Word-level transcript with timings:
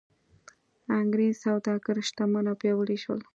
انګرېز 0.99 1.35
سوداګر 1.45 1.95
شتمن 2.07 2.45
او 2.49 2.55
پیاوړي 2.61 2.97
شول. 3.03 3.21